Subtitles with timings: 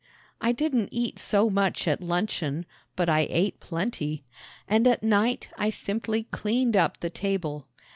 [0.41, 2.65] I didn't eat so much at luncheon,
[2.95, 4.23] but I ate plenty;
[4.67, 7.67] and at night I simply cleaned up the table.